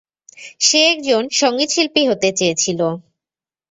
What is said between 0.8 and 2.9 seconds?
একজন সঙ্গীতশিল্পী হতে চেয়েছিল।